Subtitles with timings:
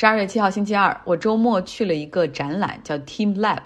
[0.00, 3.64] 十二月七号星期二，我周末去了一个展览，叫 Team Lab，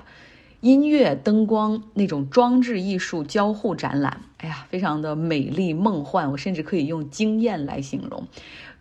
[0.62, 4.20] 音乐、灯光那种装置艺术交互展览。
[4.38, 8.26] 哎呀，非常的美丽梦幻，我甚至可以用惊艳来形容。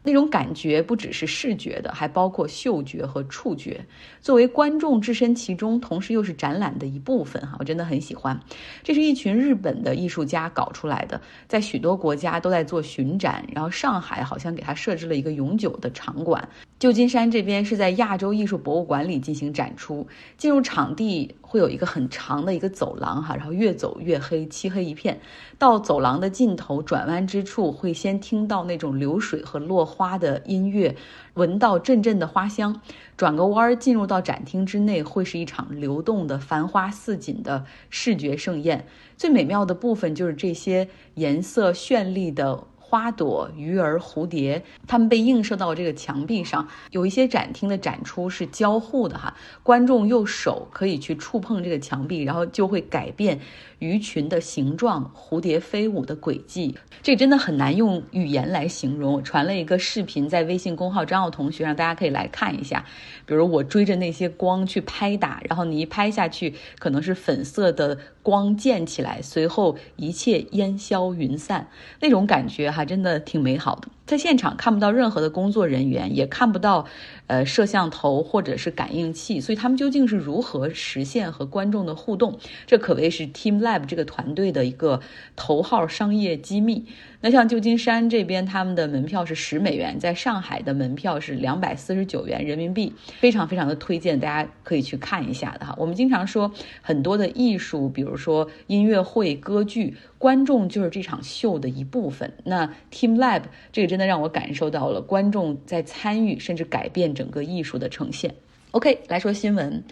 [0.02, 3.86] 那种感觉不只是视觉的，还包括嗅觉和触觉。
[4.20, 8.40] 作为观众置身其中，同时又是展览的一部分，哈，我真的很喜欢。
[8.82, 16.50] 这是一群日本的艺术家搞出来的，在许多国家都在做巡展，然后上海好像给他设置了一个永久的场馆。
[16.80, 20.06] 旧金山这边是在亚洲艺术博物馆里进行展出。
[20.38, 25.22] 进入场地会有一个很长的一个走廊，哈，然后越走越黑，漆黑一片。
[25.58, 30.98] 到走廊的尽头转弯之处，会先听到那种流水和落花的音乐，
[31.36, 32.82] 闻到阵阵的花香。
[33.16, 38.86] 转个弯儿进入到展厅之内，会是一场流动的、繁花似锦的视觉盛宴。
[39.16, 42.66] 最美妙的部分就是这些颜色绚丽的。
[42.94, 46.68] 花朵、鱼儿、蝴蝶，它们被映射到这个墙壁上。
[46.92, 53.40] 有一些展厅的展出是交互的哈，观众用手可以去触碰这个墙壁，然后就会改变
[53.84, 56.74] 鱼群的形状、蝴蝶飞舞的轨迹。
[57.02, 59.16] 这真的很难用语言来形容。
[59.16, 62.86] 我传了一个视频在微信公号张奥同学，让大家可以来看一下。
[63.26, 71.68] 比如我追着那些光去拍打，然后你一拍下去，可能是粉色的光溅起来，随后一切烟消云散，
[72.00, 72.86] 那种感觉哈。
[72.86, 76.86] 真的挺美好的，在现场看不到任何的工作人员，也看不到，
[77.28, 82.38] 呃，摄像头或者是感应器，所以他们究竟是如何实现和观众的互动？
[82.68, 85.00] 这可谓是 Team Lab 这个团队的一个
[85.36, 86.86] 头号商业机密。
[87.26, 95.74] 那像旧金山这边，他们的门票是十美元，在上海的门票是两百四十九元人民币，非常非常的推荐，大家可以去看一下的哈。
[95.78, 102.34] 我们经常说很多的艺术，比如说音乐会、歌剧，观众就是这场秀的一部分。
[102.44, 108.36] 那 Team Lab 这个真的让我感受到了观众在参与，甚至改变整个艺术的呈现。
[108.72, 109.86] OK，来说新闻。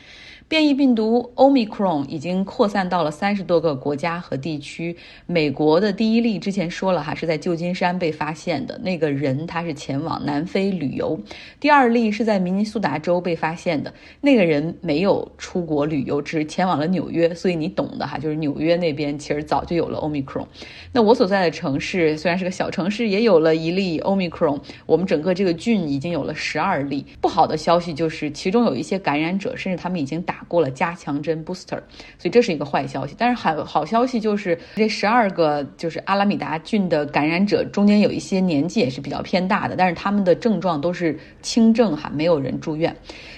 [0.48, 4.96] 变异病毒 Omicron 已经扩散到了三十多个国家和地区。
[5.26, 11.18] 美国的第一例之前说了哈，是在旧金山被发现的那个人，他是前往南非旅游。
[11.60, 17.34] 第二例是在明尼苏达州被发现的那个人没有出国旅游，只是前往了纽约。
[17.34, 20.46] 所以你懂的哈，就是纽约那边其实早就有了 Omicron。
[20.92, 24.60] 那我所在的城市虽然是个小城市，也有了一例 Omicron。
[24.86, 27.06] 我们整个这个郡已经有了十二例。
[27.22, 30.41] 不好的消息就是，其中有一些感染者，甚至他们已经打。
[30.48, 31.80] 过了加强针 booster，
[32.18, 33.16] 所以这是一个坏消息。
[33.18, 42.96] 但是好好消息就是，这十二个就是阿拉米达郡的感染者中间有一些年纪也是比较偏大的，但是他们的症状都是轻症哈，没有人住院。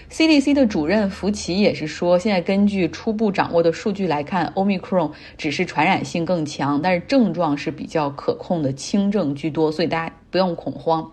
[0.09, 11.11] CDC 的主任福奇也是说，现在根据初步掌握的数据来看，Omicron 只是传染性更强，但是症状是比较可控的轻症居多，所以大家不用恐慌。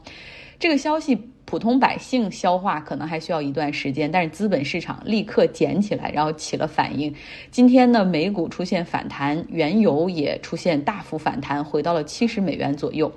[0.59, 1.31] 这个消息。
[1.51, 7.13] 普通百姓消化可能还需要一段时间，但是资本市场立刻捡起来，然后起了反应。
[7.51, 13.11] 今天呢，美股出现反弹，原油也出现大幅反弹，回到了七十美元左右。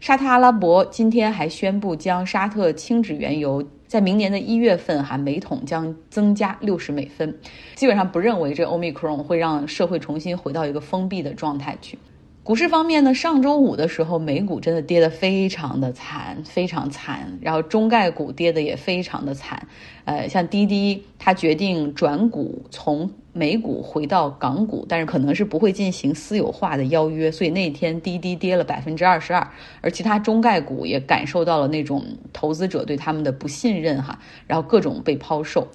[0.00, 7.38] 沙特阿拉伯今天还宣布将沙特轻质原油在明年的一月份哈每桶将增加六十美分，
[7.76, 11.96] 基本上不认为这欧米克戎会让社会重新回到一个封闭的状态去。
[12.46, 17.36] 股市方面呢，上周五的时候，美股真的跌得非常的惨，非常惨。
[17.40, 19.66] 然后中概股跌得也非常的惨，
[20.04, 35.66] 呃，像滴滴，它决定转股从美股回到港股，但是可能是不会进行私有化的邀约，所以那天滴滴跌了百分之二十二，而其他中概股也感受到了那种投资者对他们的不信任哈，然后各种被抛售。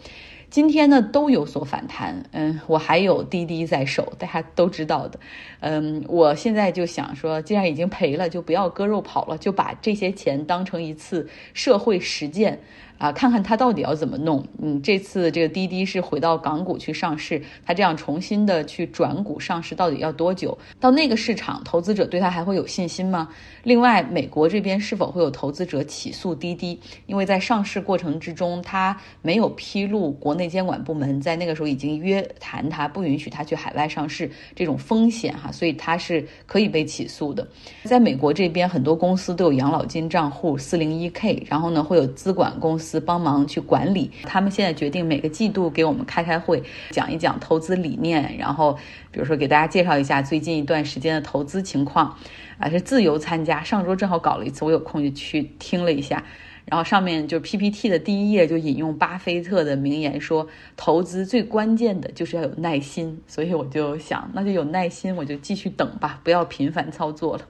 [0.51, 5.17] 今天呢都有所反弹，嗯，我还有滴滴在手，大家都知道的，
[5.61, 12.59] 嗯，我现在就想说，既然已经赔了，就不要割肉跑了，就把这些钱当成一次社会实践。
[13.01, 14.45] 啊，看看他到底要怎么弄。
[14.61, 20.55] 嗯，这次这个滴滴是回到港股去上市，他这样重新的去转股上市，到底要多久？
[20.79, 23.27] 到那个市场，投资者对他还会有信心吗？
[23.63, 26.79] 另外，美国这边是否会有投资者起诉滴滴？
[27.07, 37.47] 因为在上市过程之中，他没有披露国内监管部门在那个时候已经约谈他，不允许他去海外上市这种风险哈，所以他是可以被起诉的。
[37.85, 42.90] 在美国这边，很多公司都有养老金账户四零一 K，然后呢会有资管公司。
[42.99, 48.77] 帮忙去管理，他们现在决定每个季度给我们开开会，讲一讲投资理念，然后
[49.11, 52.17] 比如说给大家介绍一下最近一段时间的投资情况，
[52.57, 53.63] 啊是自由参加。
[53.63, 56.23] 上周正好搞了一次，我有空就去听了一下，
[56.65, 67.43] 然后上面就 PPT 的第一页就引用巴菲特的名言说，投资最关键的就是要有耐心，所以我就想那就有耐心，我就继续等吧，不要频繁操作了。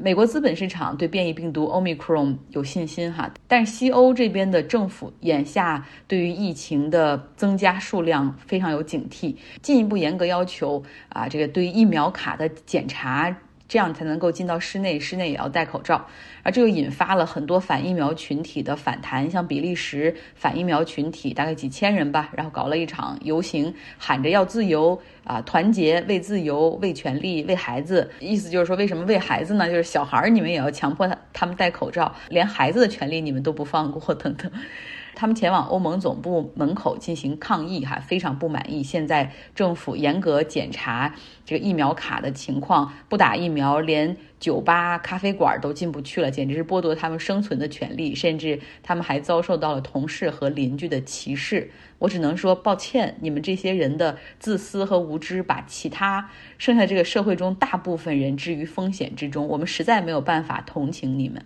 [0.00, 13.34] 美国资本市场对变异病毒 Omicron 有信心哈，但是西欧这边的政府眼下对于疫情的增加数量非常有警惕，进一步严格要求啊，这个对疫苗卡的检查。
[13.74, 16.06] 这样才能够进到室内，室内也要戴口罩，
[16.44, 29.68] 而这又引发了很多反疫苗群体的反弹，像比利时反疫苗群体大概几千人吧，然后搞了一场游行，喊着要自由啊，团结为自由、为权利、为孩子，意思就是说，为什么为孩子呢？
[29.68, 34.48] 就是小孩儿你们也要强迫他他们戴口罩，连孩子的权利你们都不放过，等等。
[35.14, 38.82] 他们前往欧盟总部门口进行抗议，哈，非常不满意。
[38.82, 41.14] 现在政府严格检查
[41.44, 48.14] 这个疫苗卡的情况，不打疫苗，连酒吧、咖啡馆都进不去了，简直是剥夺他们生存的权利。
[48.14, 51.70] 甚至他们还遭受到了同事和邻居的歧视。
[51.98, 56.28] 我只能说抱歉，你们这些人的自私和无知，把其他
[56.58, 59.46] 剩下这个社会中大部分人置于风险之中。
[59.48, 61.44] 我们实在没有办法同情你们。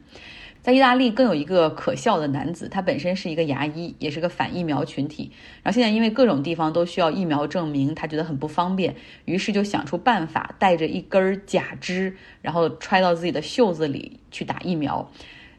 [0.60, 5.30] 在意大利更有一个可笑的男子，他本身是一个牙医，也是个反疫苗群体。
[5.62, 15.10] 然后现在因为各种地方都需要疫苗证明，他觉得很不方便，于是就想出办法，带着一根假肢，然后揣到自己的袖子里去打疫苗。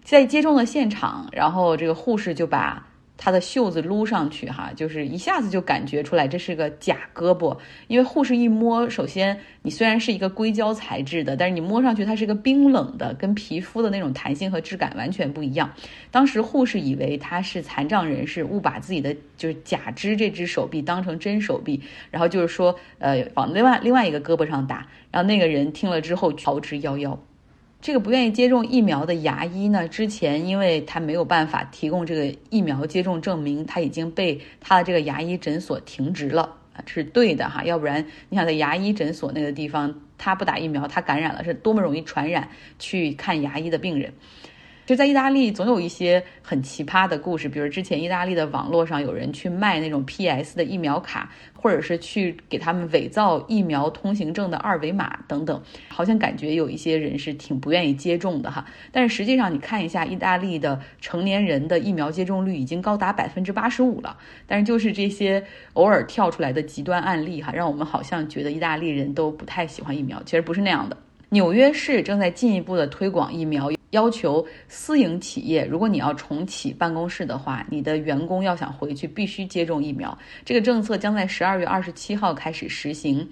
[0.04, 2.88] 在接种的现场，然后这个护士就把。
[3.21, 7.57] 他的袖子撸上去，哈，就是一下子就感觉出来这是个假胳膊，
[7.88, 15.69] 因为护士一摸，首先你虽然是一个硅胶材质的，但是你摸上去它是个冰冷的，跟皮肤的那种弹性和质感完全不一样。
[16.10, 27.18] 当时护士以为他是残障人士，误把自己的就是假肢这只手臂当成真手臂，然后就是说，呃，往另外另外一个胳膊上打，然后那个人听了之后逃之夭夭。
[27.81, 42.49] 这个不愿意接种疫苗的牙医呢，之前因为他没有办法提供这个疫苗接种证明，他已经被他的这个牙医诊所停职了，是对的哈，要不然你想在牙医诊所那个地方，他不打疫苗，他感染了是多么容易传染
[42.79, 44.13] 去看牙医的病人。
[44.89, 58.65] 就在意大利，总有一些很奇葩的故事，比如之前意大利的网络上有人去卖那种 PS 的疫苗卡，或者是去给他们伪造疫苗通行证的二维码等等，好像感觉有一些人是挺不愿意接种的哈。
[58.91, 70.97] 但是实际上，你看一下意大利的成年人的疫苗接种率已经高达百分之八十五了，但是就是这些偶尔跳出来的极端案例哈，让我们好像觉得意大利人都不太喜欢疫苗，其实不是那样的。
[71.30, 73.69] 纽约市正在进一步的推广疫苗。
[73.91, 80.15] 要求私营企业，如果你要重启办公室的话，你的员工要想回去，必须接种疫苗。
[80.45, 83.27] 这个政策将在十二月二十七号开始实行。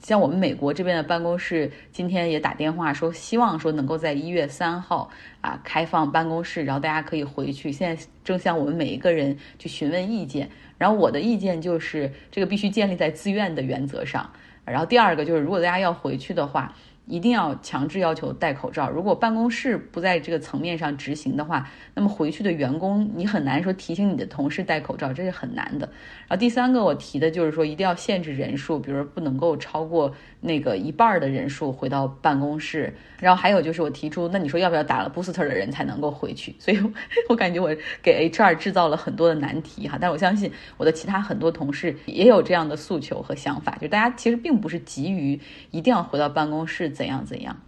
[0.00, 5.08] 像我们美国这边的办公室，今天也打电话说，希望说能够在一月三号
[5.40, 7.72] 啊开放办公室，然后大家可以回去。
[7.72, 10.50] 现在正向我们每一个人去询问意见。
[10.76, 14.30] 然后我的意见就是，这个必须建立在自愿的原则上。
[14.66, 16.76] 然后第二个就是，如果大家要回去的话。
[17.06, 18.88] 一定要强制要求戴口罩。
[18.88, 25.86] 如果办公室不在这个层面上执行的话，那么回去的员工你很难说提醒你的同事戴口罩，这是很难的。
[26.26, 32.94] 然后第三个我提的就是说，一定要限制人数，比如不能够超过那个一半的人数回到办公室。
[33.20, 36.54] 然后还有就是我提出，那你说要不要打了 booster 的人才能够回去？
[36.58, 36.78] 所以
[37.28, 39.98] 我感觉我给 HR 制造了很多的难题哈。
[40.00, 45.38] 但我相信我的其他很多同事也有这样的诉求和想法，就大家其实并不是急于
[45.70, 46.93] 一定要回到办公室。
[46.94, 47.60] 怎样怎样？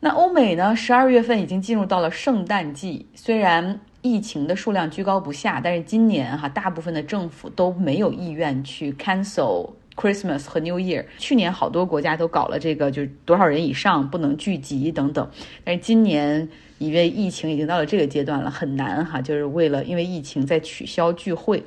[0.00, 0.76] 那欧美呢？
[0.76, 11.04] 十二月份已经进入到了圣诞季，虽然疫情的数量居高不下，但是今年哈，大部分的政府都没有意愿去 cancel Christmas 和 New Year。
[11.18, 15.28] 去年好多国家都搞了这个，就是多少人以上不能聚集等等。
[15.64, 16.48] 但是今年
[16.78, 21.60] 因为疫情已经到了这个阶段了，很难哈，就是为了因为疫情在取消聚会。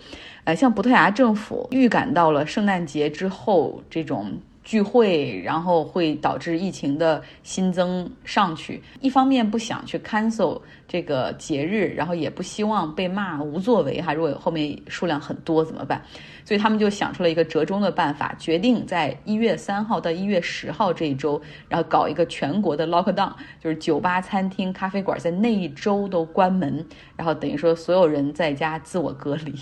[0.46, 4.40] 呃，像葡萄牙政府预感到了圣诞节之后这种。
[4.64, 8.82] 聚会，然后会导致疫情的新增上去。
[9.00, 14.14] 一方面不想去 cancel 这个节日，然后也不希望被骂无作为哈。
[14.14, 16.02] 如果后面数量很多怎么办？
[16.44, 29.54] 所以他们就想出了一个折中的办法，决定在一月三号到一月十号这一周，然后搞一个全国的 lockdown，就是酒吧、餐厅、咖啡馆在那一周都关门，然后等于说所有人在家自我隔离。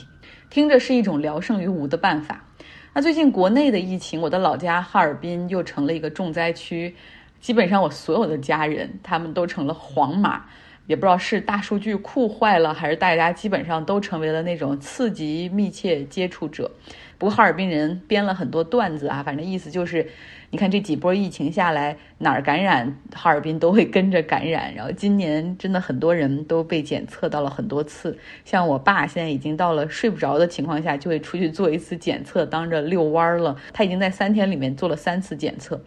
[0.50, 2.44] 听着是一种聊胜于无的办法。
[2.94, 6.96] 那最近国内的疫情，我的老家哈尔滨又成了一个重灾区，
[7.40, 10.46] 基本上我所有的家人他们都成了黄码，
[10.90, 16.72] 也不知道是大数据库坏了，还是大家基本上都成为了那种次级密切接触者。
[17.20, 20.08] 不过哈尔滨人编了很多段子啊，反正意思就是。
[20.52, 24.74] 你看这几波疫情下来，哪儿感染，哈尔滨都会跟着感染。
[24.74, 33.56] 然后今年真的很多人都被检测到了很多次，像我爸现在已经到了睡不着的情况下就会出去做一次检测，当着遛弯儿了。
[33.72, 35.80] 他已经在三天里面做了三次检测。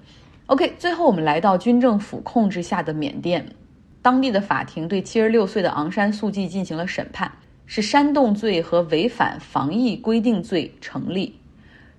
[0.47, 3.45] OK，最后我们来到军政府控制下的缅甸，
[4.03, 7.31] 当地的法庭对七十六岁的昂山素季进行了审判，
[7.67, 11.39] 是煽动罪和违反防疫规定罪成立。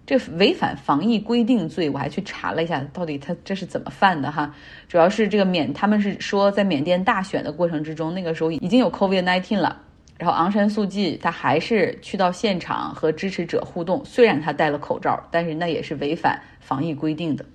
[0.06, 4.54] 这违反防疫规定罪，我还去查了一下，到底他这是怎么犯的哈？
[4.90, 9.82] 主要是这个缅，他们是说在缅甸大选的过程之中，那个时候已经有 COVID-19 了，
[10.18, 17.46] 然后昂山素季他还是去到现场和支持者互动，虽然他戴了口罩，但是那也是违反防疫规定的，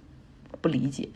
[0.63, 1.07] 不理解。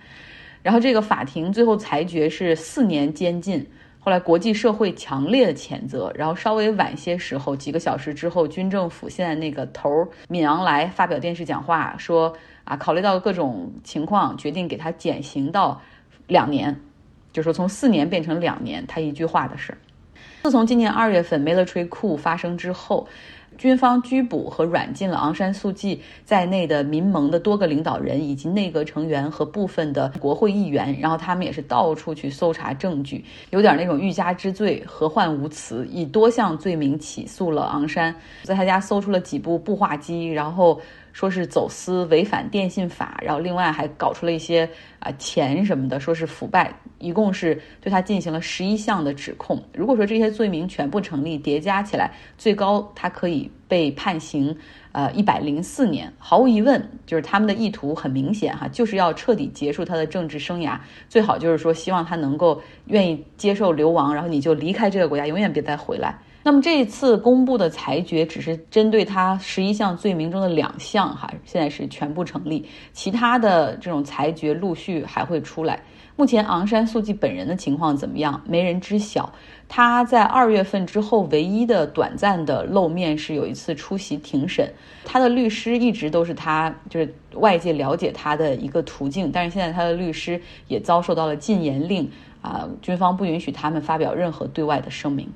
[0.63, 3.67] 然后这个法庭最后裁决是四年监禁。
[4.05, 9.89] 后来，国际社会强烈的谴责，然后稍微晚些时候，几个小时之后，军政府现在那个头
[10.29, 15.81] 敏昂莱发表电视讲话说啊，考虑到各种情况，决定给他减刑到
[16.27, 16.77] 两年，
[17.33, 19.79] 就说从四年变成两年，他一句话的事儿。
[20.43, 23.07] 自从今年二月份 military coup 发生之后。
[23.59, 30.99] 军方拘捕和软禁了昂山素季在内的民盟的多个领导人，以及内阁成员和部分的国会议员。
[31.01, 38.15] 然后他们也是到处去搜查证据，有点那种欲加之罪，何患无辞，以多项罪名起诉了昂山。
[38.43, 40.81] 在他家搜出了几部步话机，然后。
[41.13, 49.63] 说是走私、违反电信法，然后另外还搞出了一些啊钱什么的，说是腐败，一共是对他进行了十一项的指控。
[49.75, 54.57] 如果说这些罪名全部成立，叠加起来，最高他可以被判刑
[54.93, 56.13] 呃一百零四年。
[56.19, 60.79] 毫无疑问，就是他们的意图很明显哈，就是要彻底结束他的政治生涯，
[61.09, 66.19] 最好就是说希望他能够愿意接受流亡，然后你就离开这个国家，永远别再回来。
[66.45, 75.81] 那么这一次公布的裁决只是针对他十一项罪名中的两项，哈，现在是全部成立，其他的这种裁决陆续还会出来。
[76.15, 79.33] 目前昂山素季本人的情况怎么样，没人知晓。
[79.67, 84.71] 他在二月份之后唯一的短暂的露面是有一次出席庭审，
[85.05, 92.11] 他的律师一直都是他就是外界了解他的一个途径，但是现在他的律师也遭受到了禁言令，
[92.43, 95.31] 啊，军方不允许他们发表任何对外的声明。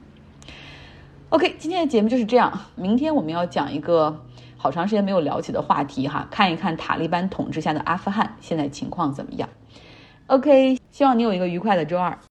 [1.37, 2.50] OK，今天的节目就是这样。
[2.76, 4.25] 明天我们要讲一个
[4.57, 9.47] 好长时间没有聊起的话题哈，看一看塔利班统治下的阿富汗现在情况怎么样。
[10.28, 12.19] OK，希望你有一个愉快的周二。